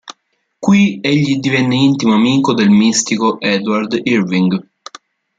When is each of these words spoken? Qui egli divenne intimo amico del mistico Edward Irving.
Qui 0.65 0.79
egli 1.03 1.35
divenne 1.39 1.75
intimo 1.75 2.15
amico 2.15 2.55
del 2.55 2.71
mistico 2.71 3.39
Edward 3.39 3.99
Irving. 4.03 4.67